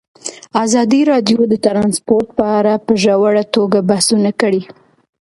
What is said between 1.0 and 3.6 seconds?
راډیو د ترانسپورټ په اړه په ژوره